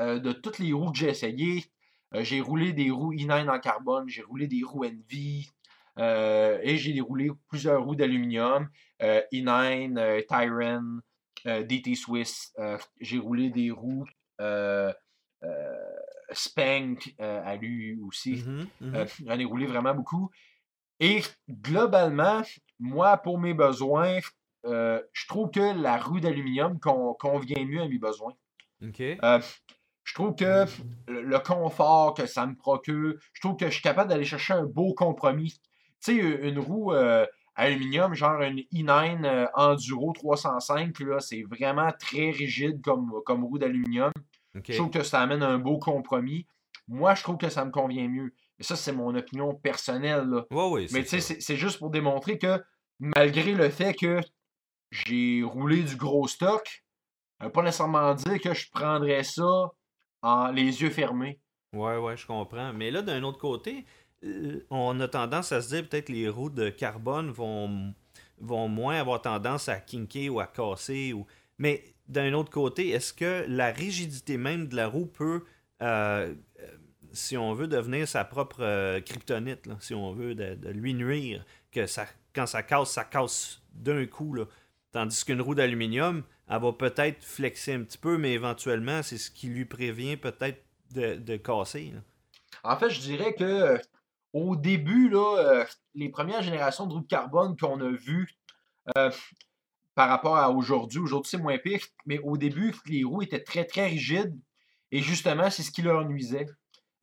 [0.00, 1.64] euh, de toutes les roues que j'ai essayées,
[2.12, 5.50] j'ai roulé des roues E9 en carbone, j'ai roulé des roues Envy,
[5.98, 8.68] euh, et j'ai déroulé plusieurs roues d'aluminium,
[9.02, 11.00] euh, E9, euh, Tyron,
[11.44, 12.52] DT Swiss.
[13.00, 14.04] j'ai roulé des roues
[16.32, 18.44] Spank à lui aussi.
[18.44, 20.30] Mmh mmh j'en ai roulé vraiment beaucoup.
[21.00, 22.42] Et globalement,
[22.78, 24.18] moi, pour mes besoins,
[24.64, 28.34] je trouve que la roue d'aluminium convient mieux à mes besoins.
[30.04, 30.64] je trouve que
[31.06, 34.64] le, confort que ça me procure, je trouve que je suis capable d'aller chercher un
[34.64, 35.60] beau compromis
[36.04, 41.90] tu sais, une roue euh, aluminium, genre une E9 euh, Enduro 305, là, c'est vraiment
[41.98, 44.12] très rigide comme, comme roue d'aluminium.
[44.54, 46.46] Je trouve que ça amène un beau compromis.
[46.86, 48.34] Moi, je trouve que ça me convient mieux.
[48.58, 50.26] Mais ça, c'est mon opinion personnelle.
[50.28, 50.44] Là.
[50.92, 52.62] Mais tu sais, c'est juste pour démontrer que
[52.98, 54.20] malgré le fait que
[54.90, 56.84] j'ai roulé du gros stock,
[57.38, 59.70] ça veut pas nécessairement dire que je prendrais ça
[60.22, 61.40] en les yeux fermés.
[61.72, 62.72] Ouais, ouais, je comprends.
[62.72, 63.84] Mais là, d'un autre côté,
[64.24, 67.94] euh, on a tendance à se dire peut-être les roues de carbone vont,
[68.38, 71.12] vont moins avoir tendance à kinker ou à casser.
[71.12, 71.26] Ou...
[71.58, 75.44] Mais d'un autre côté, est-ce que la rigidité même de la roue peut,
[75.82, 76.34] euh,
[77.12, 81.86] si on veut, devenir sa propre euh, kryptonite, si on veut, de, lui nuire, que
[81.86, 84.36] ça, quand ça casse, ça casse d'un coup.
[84.92, 89.30] Tandis qu'une roue d'aluminium, elle va peut-être flexer un petit peu, mais éventuellement, c'est ce
[89.30, 91.92] qui lui prévient peut-être de, casser.
[92.64, 93.78] En fait, je dirais que
[94.32, 98.28] au début, euh, les premières générations de roues de carbone qu'on a vues
[98.96, 99.10] euh,
[99.94, 103.64] par rapport à aujourd'hui, aujourd'hui c'est moins pire, mais au début, les roues étaient très
[103.64, 104.38] très rigides
[104.90, 106.46] et justement, c'est ce qui leur nuisait.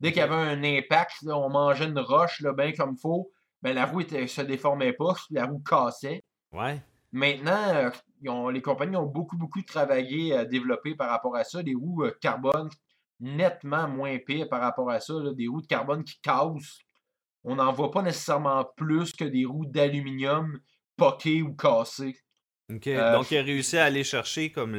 [0.00, 3.30] Dès qu'il y avait un impact, on mangeait une roche là, bien comme il faut,
[3.62, 6.22] ben, la roue ne se déformait pas, la roue cassait.
[6.52, 6.82] Ouais.
[7.12, 11.74] Maintenant, euh, les compagnies ont beaucoup, beaucoup travaillé à développer par rapport à ça, des
[11.74, 12.68] roues carbone
[13.18, 16.80] nettement moins pires par rapport à ça, des roues de carbone qui cassent
[17.46, 20.58] on n'en voit pas nécessairement plus que des roues d'aluminium
[20.96, 22.16] poquées ou cassées.
[22.74, 22.88] OK.
[22.88, 24.74] Euh, Donc, il a réussi à aller chercher comme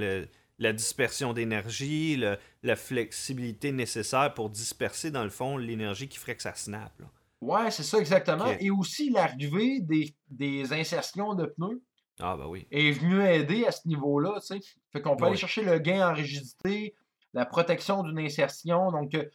[0.59, 2.21] la dispersion d'énergie,
[2.63, 6.99] la flexibilité nécessaire pour disperser, dans le fond, l'énergie qui ferait que ça snap.
[6.99, 7.07] Là.
[7.41, 8.47] Ouais, c'est ça exactement.
[8.59, 9.81] Et aussi l'arrivée
[10.29, 11.83] des, insertions de pneus.
[12.19, 12.67] Ah, bah oui.
[12.71, 14.59] Est venu aider à ce niveau-là, tu sais.
[14.91, 16.95] Fait qu'on peut aller chercher le gain en rigidité,
[17.33, 18.91] la protection d'une insertion.
[18.91, 19.29] Donc, euh, tu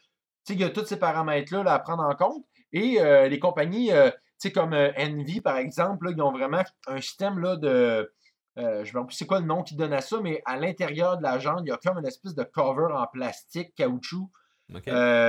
[0.45, 2.45] sais, il y a tous ces paramètres-là à prendre en compte.
[2.73, 6.65] Et euh, les compagnies, euh, tu sais, comme euh, Envy, par exemple, ils ont vraiment
[6.89, 8.13] un système là, de.
[8.57, 11.17] Je ne sais pas c'est quoi le nom qui donne à ça, mais à l'intérieur
[11.19, 14.31] de la jambe, il y a comme une espèce de cover en plastique, caoutchouc.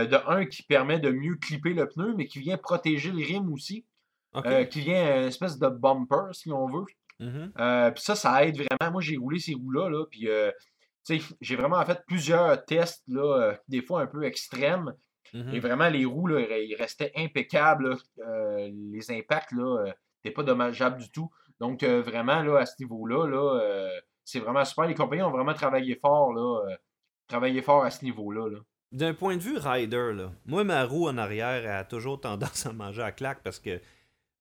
[0.06, 3.52] de un qui permet de mieux clipper le pneu, mais qui vient protéger le rim
[3.52, 3.86] aussi.
[4.36, 6.86] euh, qui vient une espèce de bumper, si on veut.
[7.20, 7.52] Mhm.
[7.60, 8.92] Euh, puis ça, ça aide vraiment.
[8.94, 10.50] Moi, j'ai roulé ces roues-là, là, puis euh,
[11.06, 14.94] tu sais, j'ai vraiment fait plusieurs tests, là, euh, des fois un peu extrêmes.
[15.54, 17.90] Et vraiment, les roues, là, ils restaient impeccables.
[17.90, 17.98] là.
[18.28, 19.84] Euh, les impacts, là,
[20.24, 21.30] n'étaient pas dommageables du tout.
[21.60, 23.90] Donc, euh, vraiment, là, à ce niveau-là, là, euh,
[24.24, 24.86] c'est vraiment super.
[24.86, 26.76] Les compagnies ont vraiment travaillé fort, là, euh,
[27.28, 28.50] travaillé fort à ce niveau-là.
[28.50, 28.60] Là.
[28.92, 32.74] D'un point de vue rider, là, moi, ma roue en arrière a toujours tendance à
[32.74, 33.80] manger à claque parce que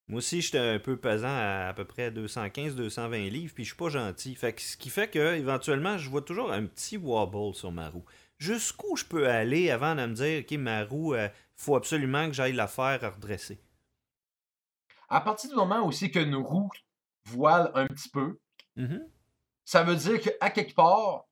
[0.09, 3.79] moi aussi, j'étais un peu pesant à à peu près 215-220 livres, puis je suis
[3.79, 4.35] pas gentil.
[4.35, 7.89] Fait que, ce qui fait que, éventuellement, je vois toujours un petit wobble sur ma
[7.89, 8.05] roue.
[8.39, 12.33] Jusqu'où je peux aller avant de me dire, OK, ma roue, il faut absolument que
[12.33, 13.61] j'aille la faire redresser?
[15.09, 16.71] À partir du moment aussi que nos roues
[17.27, 18.39] voilent un petit peu,
[18.77, 19.07] Mhm.
[19.65, 21.25] ça veut dire qu'à quelque part,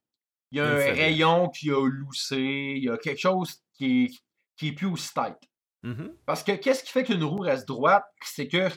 [0.50, 4.11] il y a un rayon qui a loussé, il y a quelque chose qui est,
[4.57, 5.37] qui est plus aussi tight.
[5.83, 6.14] Mhm.
[6.26, 8.05] Parce que qu'est-ce qui fait qu'une roue reste droite?
[8.22, 8.68] C'est que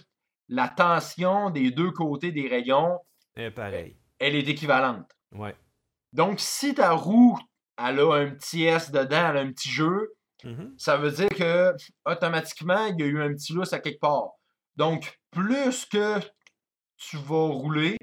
[0.49, 2.99] la tension des deux côtés des rayons,
[3.35, 3.97] Et pareil.
[4.19, 5.09] elle est équivalente.
[5.31, 5.55] Ouais.
[6.13, 7.37] Donc, si ta roue,
[7.77, 10.75] elle a un petit S dedans, elle a un petit jeu, Mhm.
[10.77, 11.73] ça veut dire que
[12.05, 14.31] automatiquement, il y a eu un petit lousse à quelque part.
[14.75, 16.19] Donc, plus que
[16.97, 17.97] tu vas rouler,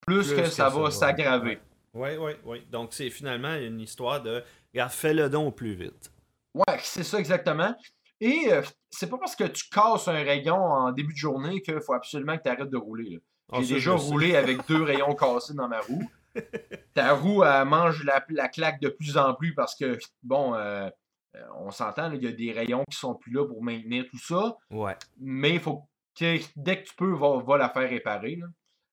[0.00, 1.58] plus, que, ça va s'aggraver.
[1.92, 2.66] Oui, oui, oui.
[2.70, 6.12] Donc, c'est finalement une histoire de, regarde, fais-le don au plus vite.
[6.54, 7.74] Ouais, c'est ça exactement.
[8.20, 11.80] Et euh, c'est pas parce que tu casses un rayon en début de journée qu'il
[11.80, 13.20] faut absolument que tu arrêtes de rouler.
[13.52, 16.08] Ah, J'ai déjà le roulé avec deux rayons cassés dans ma roue.
[16.94, 20.88] Ta roue, elle mange la, la claque de plus en plus parce que, bon, euh,
[21.36, 24.18] euh, on s'entend, il y a des rayons qui sont plus là pour maintenir tout
[24.18, 24.56] ça.
[24.70, 24.96] Ouais.
[25.18, 25.84] Mais il faut
[26.56, 28.36] dès que tu peux, va, va la faire réparer.
[28.36, 28.46] là.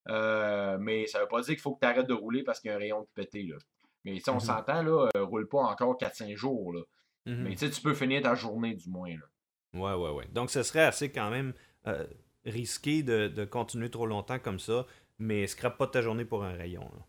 [0.10, 2.70] Euh, mais ça veut pas dire qu'il faut que tu arrêtes de rouler parce qu'il
[2.70, 3.44] y a un rayon de pété.
[3.44, 3.58] Là.
[4.06, 4.40] Mais on Mhm.
[4.40, 6.72] s'entend, là, euh, roule pas encore 4-5 jours.
[6.74, 6.82] Là.
[7.26, 7.44] Mhm.
[7.44, 9.10] Mais tu peux finir ta journée du moins.
[9.16, 9.26] Là.
[9.74, 10.28] Ouais, ouais, ouais.
[10.32, 11.54] Donc, ce serait assez quand même
[11.88, 12.06] euh,
[12.46, 14.86] risqué de, de continuer trop longtemps comme ça,
[15.20, 16.82] mais scrape pas ta journée pour un rayon.
[16.96, 17.06] là.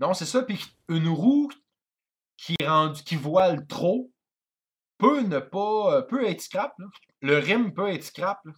[0.00, 0.42] Non, c'est ça.
[0.42, 1.48] Puis une roue
[2.36, 2.56] qui,
[3.16, 4.10] voile trop
[4.98, 6.02] peut ne pas.
[6.02, 6.74] peut être scrap.
[6.78, 6.86] là.
[7.20, 8.40] Le rim peut être scrap.
[8.44, 8.52] là.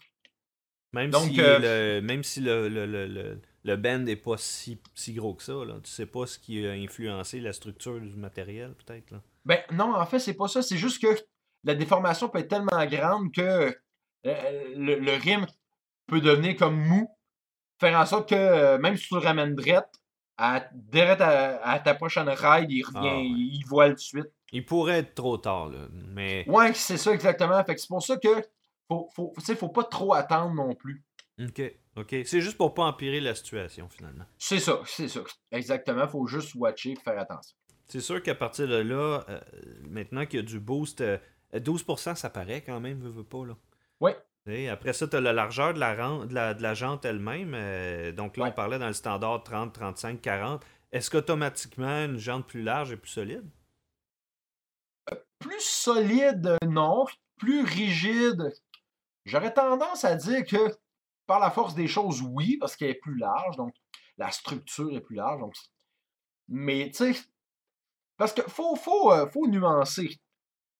[0.95, 4.37] Même Donc, si, euh, le, même si le, le, le, le, le bend n'est pas
[4.39, 5.75] si, si gros que ça, là.
[5.83, 9.11] tu sais pas ce qui a influencé la structure du matériel, peut-être.
[9.11, 9.21] là.
[9.45, 10.63] Ben non, en fait, c'est pas ça.
[10.63, 11.09] C'est juste que
[11.65, 13.77] la déformation peut être tellement grande que
[14.27, 15.47] euh, le, le rim
[16.07, 17.11] peut devenir comme mou.
[17.81, 19.89] Faire en sorte que euh, même si tu le ramènes direct,
[20.39, 23.25] à, direct à, à ta prochaine ride, il revient, Ah, ouais.
[23.25, 24.33] il, il voile tout de suite.
[24.53, 27.63] Il pourrait être trop tard, là, mais Ouais, c'est ça exactement.
[27.65, 28.29] Fait que c'est pour ça que
[28.89, 31.03] faut, faut, tu sais, faut pas trop attendre non plus.
[31.41, 31.63] ok,
[31.97, 32.09] ok.
[32.25, 34.25] C'est juste pour pas empirer la situation, finalement.
[34.39, 35.21] C'est ça, c'est ça.
[35.51, 36.07] Exactement.
[36.09, 37.57] Faut juste watcher et faire attention.
[37.87, 39.41] C'est sûr qu'à partir de là, euh,
[39.89, 41.19] maintenant qu'il y a du boost, euh,
[41.55, 43.57] 12%, ça paraît quand même, veux pas, là.
[44.01, 44.17] Ouais.
[44.47, 45.95] Et après ça, tu as la largeur de la,
[46.27, 47.53] de la, de la jante elle-même.
[47.55, 48.51] euh, donc là, Ouais.
[48.51, 50.65] on parlait dans le standard 30, 35, 40.
[50.93, 53.45] Est-ce qu'automatiquement, une jante plus large est plus solide?
[55.39, 57.05] Plus solide, euh, non.
[57.37, 58.53] Plus rigide,
[59.25, 60.75] j'aurais tendance à dire que
[61.27, 63.75] par la force des choses, oui, parce qu'elle est plus large, donc
[64.19, 65.41] la structure est plus large.
[65.41, 65.55] Donc...
[66.49, 67.21] Mais tu sais,
[68.17, 70.19] parce que faut, faut, euh, faut nuancer.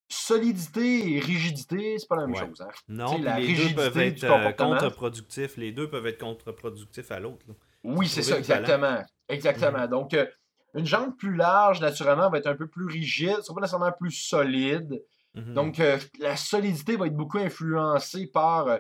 [0.09, 2.47] Solidité et rigidité, c'est pas la même Ouais.
[2.47, 2.61] chose.
[2.61, 2.69] hein.
[2.89, 5.57] Non, la les deux rigidité peuvent du être euh, contre-productifs.
[5.57, 7.47] Les deux peuvent être contre-productifs à l'autre.
[7.83, 8.69] Oui, c'est ça, le balance.
[8.69, 9.03] exactement.
[9.29, 9.87] Exactement.
[9.89, 10.27] Donc, euh,
[10.75, 13.93] une jambe plus large, naturellement, va être un peu plus rigide, ce sera pas nécessairement
[13.93, 15.03] plus solide.
[15.35, 15.55] Mhm.
[15.55, 18.79] Donc, euh, la solidité va être beaucoup influencée par euh,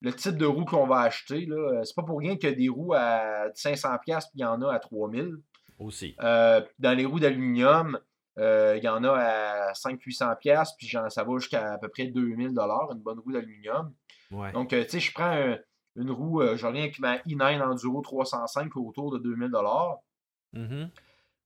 [0.00, 1.46] le type de roue qu'on va acheter.
[1.46, 1.56] là.
[1.56, 3.98] Euh, C'est pas pour rien qu'il y a des roues à 500$,
[4.30, 5.40] puis il y en a à 3000$.
[5.78, 6.14] Aussi.
[6.22, 7.98] Euh, dans les roues d'aluminium,
[8.36, 13.00] il y en a à 500-800$, puis ça va jusqu'à à peu près 2000$, une
[13.00, 13.92] bonne roue d'aluminium.
[14.30, 14.52] Ouais.
[14.52, 15.58] Donc, tu sais, je prends un-
[15.96, 20.00] une roue, je reviens avec ma E9 Enduro 305 autour de 2000$.
[20.54, 20.90] Mhm.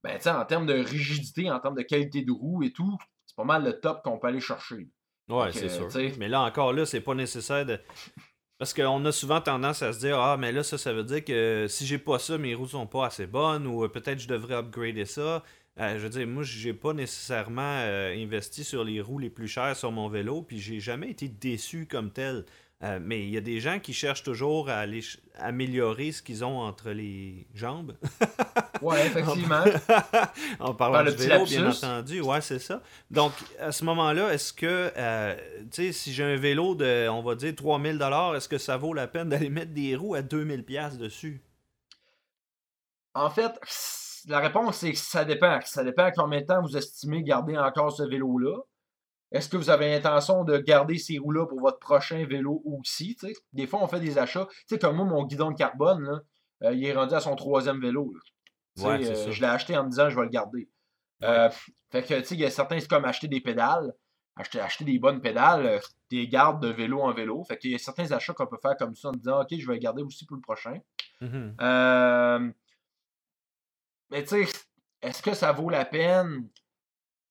[0.04, 2.96] Ben, tu sais, en termes de rigidité, en termes de qualité de roue et tout,
[3.36, 4.88] pas mal le top qu'on peut aller chercher.
[5.28, 6.12] Ouais, c'est euh, sûr.
[6.18, 7.78] Mais là, encore là, c'est pas nécessaire de.
[8.58, 11.24] Parce qu'on a souvent tendance à se dire Ah, mais là, ça, ça veut dire
[11.24, 14.28] que si j'ai pas ça, mes roues sont pas assez bonnes ou euh, peut-être je
[14.28, 15.42] devrais upgrader ça.
[15.78, 19.48] Euh, je veux dire, moi, j'ai pas nécessairement euh, investi sur les roues les plus
[19.48, 22.46] chères sur mon vélo, puis j'ai jamais été déçu comme tel.
[22.82, 25.00] Euh, mais il y a des gens qui cherchent toujours à aller
[25.38, 27.96] améliorer ce qu'ils ont entre les jambes.
[28.82, 29.64] Ouais, effectivement.
[30.60, 32.20] en parlant petit vélo, bien entendu.
[32.20, 32.82] Ouais, c'est ça.
[33.10, 35.34] Donc, à ce moment-là, est-ce que, euh,
[35.72, 37.98] tu sais, si j'ai un vélo de, on va dire, 3000
[38.36, 40.64] est-ce que ça vaut la peine d'aller mettre des roues à 2000
[40.98, 41.40] dessus?
[43.14, 43.52] En fait,
[44.28, 45.58] la réponse, c'est que ça dépend.
[45.64, 48.58] Ça dépend à combien de temps vous estimez garder encore ce vélo-là.
[49.32, 53.16] Est-ce que vous avez l'intention de garder ces roues-là pour votre prochain vélo aussi?
[53.52, 54.46] Des fois, on fait des achats.
[54.66, 56.20] sais comme moi, mon guidon de carbone, là,
[56.62, 58.12] euh, il est rendu à son troisième vélo.
[58.78, 60.68] Ouais, euh, je l'ai acheté en me disant je vais le garder.
[61.22, 61.50] Euh,
[61.90, 63.92] fait que, tu sais, il y a certains, c'est comme acheter des pédales.
[64.36, 67.42] Acheter, acheter des bonnes pédales, des gardes de vélo en vélo.
[67.44, 69.66] Fait qu'il y a certains achats qu'on peut faire comme ça en disant OK, je
[69.66, 70.78] vais le garder aussi pour le prochain.
[71.22, 72.52] Mm-hmm.
[74.10, 74.46] mais tu sais,
[75.00, 76.48] est-ce que ça vaut la peine?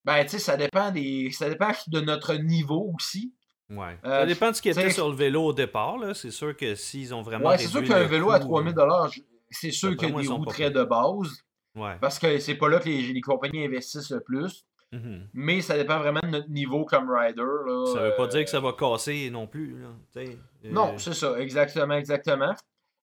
[0.06, 1.32] Ben, tu sais, ça dépend des.
[1.32, 3.34] Ça dépend de notre niveau aussi.
[3.72, 3.98] Ouais.
[4.06, 6.14] Euh, ça dépend de ce qui était sur le vélo au départ, là.
[6.14, 7.50] C'est sûr que s'ils ont vraiment.
[7.50, 9.08] Ouais, c'est sûr qu'un vélo à 3000 euh,
[9.50, 11.44] c'est sûr qu'il y a des roues très de base.
[11.76, 11.98] Ouais.
[12.00, 14.66] Parce que c'est pas là que les, compagnies investissent le plus.
[14.94, 15.22] Mm-hmm.
[15.34, 17.42] Mais ça dépend vraiment de notre niveau comme rider.
[17.42, 17.94] Là.
[17.94, 19.82] Ça veut pas dire que ça va casser non plus.
[19.82, 20.24] Là.
[20.66, 22.54] Non, euh, c'est ça, exactement, exactement.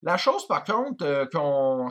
[0.02, 1.88] La chose par contre qu'on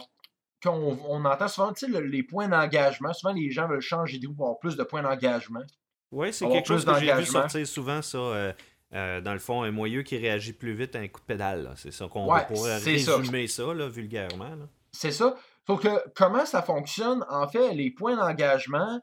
[0.62, 3.13] qu'on on entend souvent, tu sais, les points d'engagement.
[3.13, 5.63] Souvent, les gens veulent changer de pour avoir plus de points d'engagement.
[6.12, 8.17] Oui, c'est quelque chose que j'ai vu sortir souvent, ça.
[8.17, 8.54] Euh,
[8.93, 11.74] euh, dans le fond, un moyeu qui réagit plus vite à un coup de pédale.
[11.78, 14.52] C'est ça qu'on ouais, pourrait résumer ça, ça là, vulgairement.
[14.91, 15.36] C'est ça.
[15.65, 17.26] Donc, comment ça fonctionne?
[17.30, 19.02] En fait, les points d'engagement,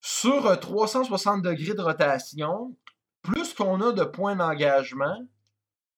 [0.00, 2.76] sur 360 euh, degrés de rotation,
[3.22, 5.18] plus qu'on a de points d'engagement,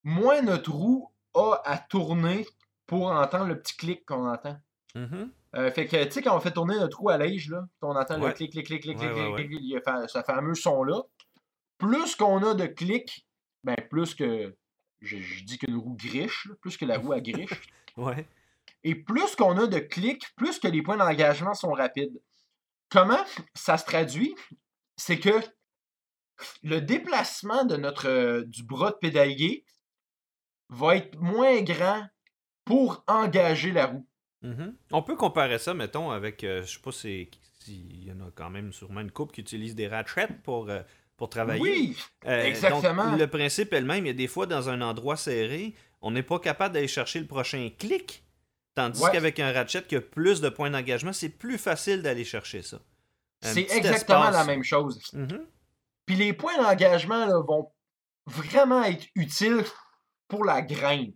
[0.04, 2.46] moins notre roue a à tourner
[2.86, 4.58] pour entendre le petit clic qu'on entend.
[4.94, 5.30] Mm-hmm.
[5.56, 7.96] Euh, fait que, tu sais, quand on fait tourner notre trou à l'âge, là, on
[7.96, 11.02] entend le clic, clic, clic, clic, clic, clic, clic, il fait ce fameux son-là.
[11.78, 13.26] Plus qu'on a de clics,
[13.64, 14.54] ben, plus que.
[15.00, 17.72] Je, dis qu'une roue griche, plus que la roue à griche.
[17.96, 18.26] ouais.
[18.84, 22.20] Et plus qu'on a de clics, plus que les points d'engagement sont rapides.
[22.90, 23.24] Comment
[23.54, 24.34] ça se traduit?
[24.96, 25.40] C'est que
[26.62, 29.64] le déplacement de notre, du bras de pédalier
[30.68, 32.06] va être moins grand
[32.64, 34.06] pour engager la roue.
[34.44, 34.72] Mm-hmm.
[34.92, 37.28] On peut comparer ça, mettons, avec, euh, je sais pas s'il
[38.04, 40.80] y en a quand même sûrement une couple qui utilise des ratchets pour, euh,
[41.16, 41.60] pour travailler.
[41.60, 43.14] Oui, euh, exactement.
[43.16, 44.06] le principe est le même.
[44.06, 47.20] Il y a des fois, dans un endroit serré, on n'est pas capable d'aller chercher
[47.20, 48.24] le prochain clic.
[48.74, 52.62] Tandis qu'avec un ratchet qui a plus de points d'engagement, c'est plus facile d'aller chercher
[52.62, 52.78] ça.
[53.42, 54.98] C'est exactement la même chose.
[55.12, 55.40] Mm-hmm.
[56.06, 57.70] Puis les points d'engagement vont
[58.26, 59.64] vraiment être utiles
[60.28, 61.14] pour la grimpe.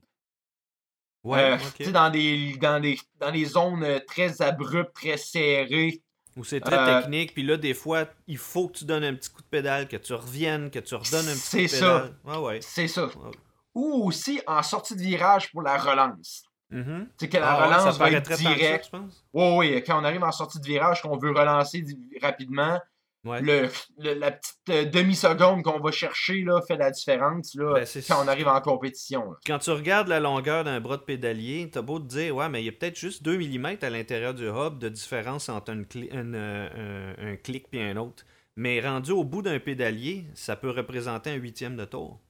[1.25, 6.03] Ouais, euh, dans, des, dans, des, dans des zones euh, très abruptes, très serrées.
[6.37, 9.15] Où c'est très euh, technique, puis là, des fois, il faut que tu donnes un
[9.15, 12.13] petit coup de pédale, que tu reviennes, que tu redonnes un petit coup de pédale.
[12.61, 13.09] C'est ça.
[13.09, 13.31] C'est ça.
[13.75, 16.45] Ou aussi en sortie de virage pour la relance.
[16.71, 16.79] Tu
[17.21, 18.91] sais, que la ah relance va être directe.
[19.33, 21.85] Oui, oui, quand on arrive en sortie de virage, qu'on veut relancer
[22.21, 22.81] rapidement,
[23.25, 28.25] le, la petite euh, demi-seconde qu'on va chercher là, fait la différence là, ben, quand
[28.25, 29.25] on arrive en compétition.
[29.47, 32.63] Quand tu regardes la longueur d'un bras de pédalier, t'as beau te dire, ouais, mais
[32.63, 37.15] il y a peut-être juste 2 mm à l'intérieur du hub de différence entre euh,
[37.19, 38.25] un, clic et un autre.
[38.57, 42.21] Mais rendu au bout d'un pédalier, ça peut représenter un huitième de tour.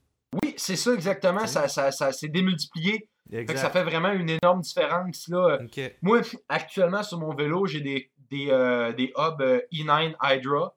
[0.41, 1.45] Oui, c'est ça exactement.
[1.45, 3.09] Ça, ça, ça s'est démultiplié.
[3.55, 5.27] ça fait vraiment une énorme différence.
[5.27, 5.59] Là.
[6.01, 10.75] Moi, actuellement, sur mon vélo, j'ai des, des, euh, des hubs E9 Hydra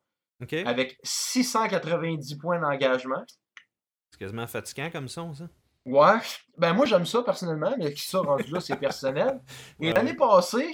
[0.64, 3.24] avec 690 points d'engagement.
[4.10, 5.48] C'est quasiment fatigant comme son, ça.
[5.84, 6.18] Ouais.
[6.58, 9.40] Ben moi, j'aime ça personnellement, mais qui ça rendu là, c'est personnel.
[9.80, 10.70] Et l'année passée,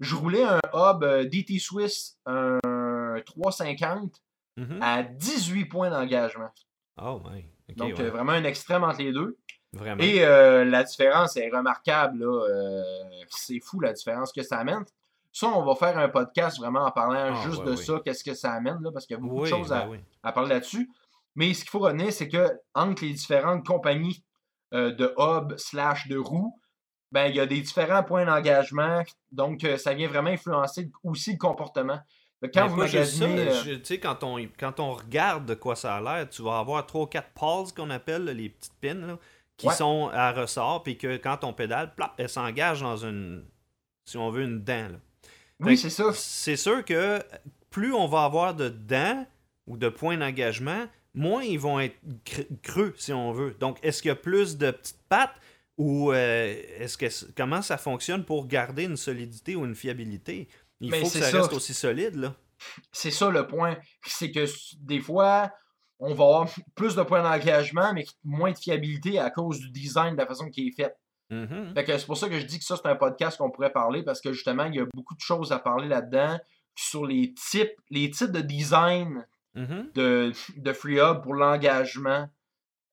[0.00, 2.58] je roulais un hub euh, DT Swiss, un
[3.24, 4.22] 350,
[4.58, 4.78] mm-hmm.
[4.80, 6.50] à 18 points d'engagement.
[7.00, 7.46] Oh, ouais.
[7.76, 9.38] Donc, euh, vraiment un extrême entre les deux.
[9.72, 10.02] Vraiment.
[10.02, 12.24] Et euh, la différence est remarquable.
[13.28, 14.84] c'est fou la différence que ça amène.
[15.36, 18.32] Ça, on va faire un podcast vraiment en parlant ah, juste de ça, qu'est-ce que
[18.32, 20.90] ça amène, là, parce qu'il y a beaucoup de choses ben à, parler là-dessus.
[21.34, 24.24] Mais ce qu'il faut retenir, c'est que entre les différentes compagnies
[24.72, 26.58] euh, de hub slash de roues,
[27.12, 29.02] ben, il y a des différents points d'engagement.
[29.30, 31.98] Donc, euh, ça vient vraiment influencer aussi le comportement.
[32.54, 33.46] Quand vous magasinez...
[33.46, 37.02] Euh, quand on, quand on regarde de quoi ça a l'air, tu vas avoir 3
[37.02, 39.18] ou 4 pulls qu'on appelle, les petites pins,
[39.58, 43.44] qui sont à ressort, puis que quand on pédale, plop, elles s'engagent dans une,
[44.06, 44.88] si on veut, une dent.
[44.92, 44.98] Là.
[45.60, 46.12] Oui, c'est ça.
[46.14, 47.22] C'est sûr que
[47.70, 49.26] plus on va avoir de dents
[49.66, 51.96] ou de points d'engagement, moins ils vont être
[52.62, 53.56] creux, si on veut.
[53.58, 55.34] Donc, est-ce qu'il y a plus de petites pattes
[55.78, 60.48] ou euh, est-ce que comment ça fonctionne pour garder une solidité ou une fiabilité?
[60.80, 62.34] Il faut que ça, reste aussi solide, là.
[62.92, 63.76] C'est ça le point.
[64.06, 64.46] C'est que
[64.78, 65.50] des fois,
[65.98, 70.14] on va avoir plus de points d'engagement, mais moins de fiabilité à cause du design,
[70.14, 70.96] de la façon qui est faite.
[71.30, 71.98] Mm-hmm.
[71.98, 74.20] c'est pour ça que je dis que ça, c'est un podcast qu'on pourrait parler parce
[74.20, 76.38] que justement, il y a beaucoup de choses à parler là-dedans
[76.76, 79.92] sur les types, les types de design mm-hmm.
[79.94, 82.28] de, de FreeHub pour l'engagement.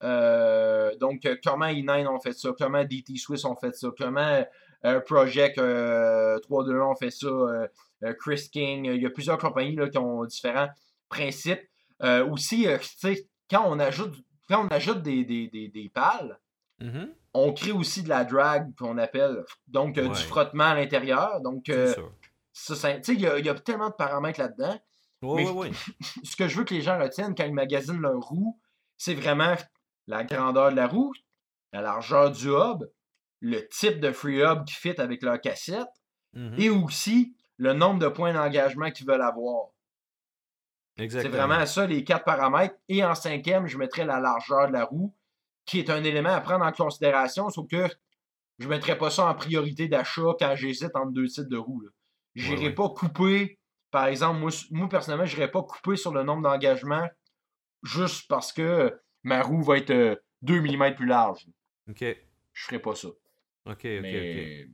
[0.03, 4.45] Euh, donc, euh, comment E9 ont fait ça, comment DT Swiss ont fait ça, comment
[4.85, 7.29] euh, Project 321 ont fait ça,
[8.19, 10.69] Chris King, il y a plusieurs compagnies là, qui ont différents
[11.07, 11.61] principes.
[12.01, 12.77] Euh, aussi, euh,
[13.49, 14.13] quand on ajoute,
[14.49, 16.39] quand on ajoute des, des, des, des pales,
[16.79, 17.13] Mhm.
[17.33, 19.43] On crée aussi de la drag qu'on appelle.
[19.67, 20.09] Donc, euh, Ouais.
[20.15, 21.41] du frottement à l'intérieur.
[21.41, 21.93] Donc, euh,
[22.51, 24.79] ça, ça- il y, a- il y a tellement de paramètres là-dedans.
[25.23, 25.93] Oui, mais- oui, oui.
[26.25, 28.59] Ce que je veux que les gens retiennent quand ils magasinent leur roue,
[28.97, 29.55] c'est vraiment
[30.07, 31.13] la grandeur de la roue,
[31.71, 32.83] la largeur du hub,
[33.39, 35.87] le type de free hub qui fit avec leur cassette,
[36.33, 36.55] Mhm.
[36.59, 39.67] et aussi le nombre de points d'engagement qu'ils veulent avoir.
[40.97, 42.75] C'est vraiment ça, les quatre paramètres.
[42.87, 45.13] Et en cinquième, je mettrais la largeur de la roue,
[45.65, 47.87] qui est un élément à prendre en considération, sauf que
[48.59, 51.83] je ne mettrais pas ça en priorité d'achat quand j'hésite entre deux types de roues.
[52.35, 52.73] Je n'irai Ouais, ouais.
[52.75, 53.59] pas couper,
[53.91, 57.07] par exemple, moi, moi personnellement, je n'irai pas couper sur le nombre d'engagements
[57.83, 61.45] juste parce que ma roue va être euh, 2 mm plus large.
[61.89, 61.99] OK.
[61.99, 62.15] Je ne
[62.53, 63.07] ferai pas ça.
[63.07, 63.17] OK,
[63.65, 64.67] OK, OK.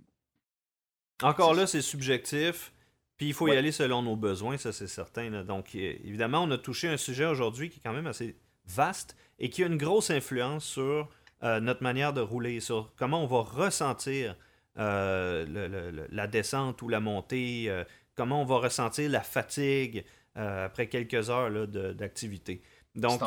[1.22, 2.74] Encore là, c'est subjectif.
[3.18, 5.30] Puis il faut y aller selon nos besoins, ça c'est certain.
[5.30, 5.44] là.
[5.44, 9.50] Donc évidemment, on a touché un sujet aujourd'hui qui est quand même assez vaste et
[9.50, 11.10] qui a une grosse influence sur
[11.44, 14.36] euh, notre manière de rouler, sur comment on va ressentir
[14.78, 17.84] euh, le- le- le- la descente ou la montée, euh,
[18.16, 20.04] comment on va ressentir la fatigue
[20.36, 21.50] après quelques heures
[21.96, 22.62] d'activité.
[22.96, 23.20] Donc,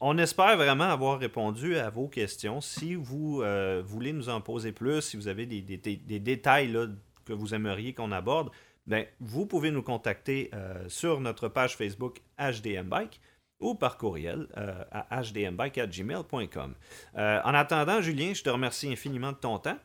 [0.00, 2.60] on, espère vraiment avoir répondu à vos questions.
[2.60, 3.42] Si vous
[3.84, 6.86] voulez nous en poser plus, si vous avez des, des- détails là,
[7.24, 8.50] que vous aimeriez qu'on aborde,
[8.86, 10.50] ben, vous pouvez nous contacter
[10.88, 13.20] sur notre page Facebook HDM Bike
[13.64, 16.74] ou par courriel euh, à hdmbike.gmail.com.
[17.16, 19.78] Euh, en attendant, Julien, je te remercie infiniment de ton temps.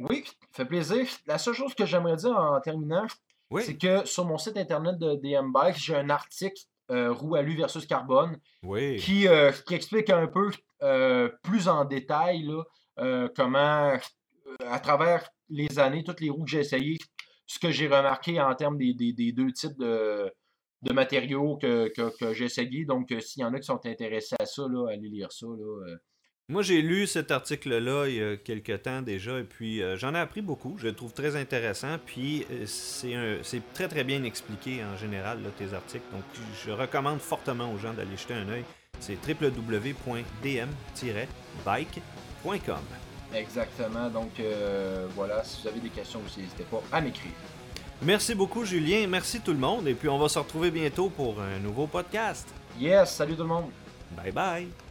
[0.00, 1.06] Oui, ça fait plaisir.
[1.26, 3.06] La seule chose que j'aimerais dire en terminant,
[3.50, 7.36] Oui, c'est que sur mon site internet de DM Bike, j'ai un article euh, roue
[7.36, 8.96] alu versus carbone oui.
[8.96, 10.50] qui, euh, qui explique un peu
[11.42, 13.96] plus en détail là, comment,
[14.66, 16.98] à travers les années, toutes les roues que j'ai essayées,
[17.46, 20.32] ce que j'ai remarqué en termes des, des- des deux types de,
[20.82, 22.48] de matériaux que, que- que j'ai.
[22.84, 25.46] Donc, euh, s'il y en a qui sont intéressés à ça, là, allez lire ça.
[25.46, 25.96] Là, euh.
[26.48, 30.12] Moi, j'ai lu cet article-là il y a quelques temps déjà, et puis euh, j'en
[30.14, 30.76] ai appris beaucoup.
[30.78, 35.50] Je le trouve très intéressant, puis euh, c'est très très bien expliqué en général, là,
[35.56, 36.04] tes articles.
[36.12, 36.24] Donc,
[36.66, 38.64] je recommande fortement aux gens d'aller jeter un œil.
[39.00, 39.16] C'est
[41.64, 42.80] www.dm-bike.com.
[43.34, 44.10] Exactement.
[44.10, 47.32] Donc, euh, voilà, si vous avez des questions aussi, n'hésitez pas à m'écrire.
[48.04, 49.06] Merci beaucoup, Julien.
[49.06, 52.48] Merci tout le monde, et puis on va se retrouver bientôt pour un nouveau podcast.
[52.78, 53.70] Yes, salut tout le monde!
[54.16, 54.81] Bye bye.